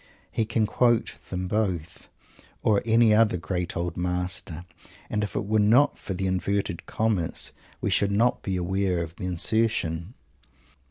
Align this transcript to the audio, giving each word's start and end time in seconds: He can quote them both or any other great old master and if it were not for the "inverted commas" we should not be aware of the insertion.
He 0.31 0.45
can 0.45 0.65
quote 0.65 1.19
them 1.29 1.47
both 1.47 2.09
or 2.63 2.81
any 2.87 3.13
other 3.13 3.37
great 3.37 3.77
old 3.77 3.95
master 3.95 4.63
and 5.11 5.23
if 5.23 5.35
it 5.35 5.45
were 5.45 5.59
not 5.59 5.95
for 5.95 6.15
the 6.15 6.25
"inverted 6.25 6.87
commas" 6.87 7.51
we 7.81 7.91
should 7.91 8.11
not 8.11 8.41
be 8.41 8.55
aware 8.57 9.03
of 9.03 9.15
the 9.17 9.27
insertion. 9.27 10.15